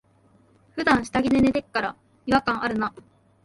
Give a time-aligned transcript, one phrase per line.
[0.73, 1.95] ふだん下着で寝てっから、
[2.25, 2.91] 違和感あるな。